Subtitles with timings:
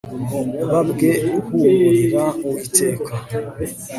[0.63, 3.13] umubabwe uhumurira uwiteka